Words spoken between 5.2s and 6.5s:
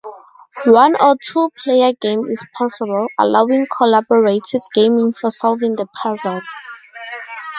solving the puzzles.